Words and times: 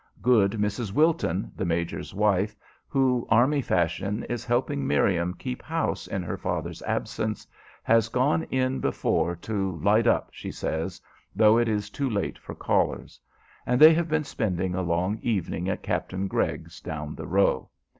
Good 0.23 0.53
Mrs. 0.53 0.91
Wilton, 0.91 1.51
the 1.55 1.63
major's 1.63 2.11
wife, 2.11 2.55
who, 2.87 3.27
army 3.29 3.61
fashion, 3.61 4.23
is 4.23 4.43
helping 4.43 4.87
Miriam 4.87 5.35
keep 5.35 5.61
house 5.61 6.07
in 6.07 6.23
her 6.23 6.37
father's 6.37 6.81
absence, 6.81 7.45
has 7.83 8.09
gone 8.09 8.41
in 8.45 8.79
before 8.79 9.35
"to 9.35 9.79
light 9.83 10.07
up," 10.07 10.29
she 10.33 10.49
says, 10.51 10.99
though 11.35 11.59
it 11.59 11.67
is 11.69 11.91
too 11.91 12.09
late 12.09 12.39
for 12.39 12.55
callers; 12.55 13.19
and 13.63 13.79
they 13.79 13.93
have 13.93 14.09
been 14.09 14.23
spending 14.23 14.73
a 14.73 14.81
long 14.81 15.19
evening 15.21 15.69
at 15.69 15.83
Captain 15.83 16.27
Gregg's, 16.27 16.79
"down 16.81 17.13
the 17.13 17.27
row." 17.27 17.69